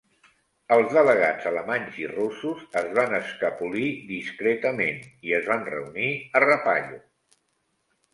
Els 0.75 0.93
delegats 0.93 1.49
alemanys 1.49 1.99
i 2.03 2.07
russos 2.11 2.63
es 2.81 2.87
van 2.99 3.13
escapoli 3.17 3.83
discretament 4.13 4.97
i 5.29 5.35
es 5.41 5.45
van 5.51 5.61
reunir 5.73 6.09
a 6.41 6.43
Rapallo. 6.45 6.99